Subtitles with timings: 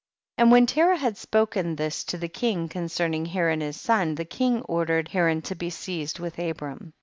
[0.39, 0.43] 20.
[0.43, 4.63] And when Terah had spoken this to the king c(>!icerning Haran his son, the king
[4.63, 6.91] ordered Haran to be seized with Abram.